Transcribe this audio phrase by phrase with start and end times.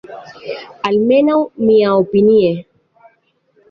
[0.89, 1.37] Almenaŭ,
[1.69, 2.53] miaopinie.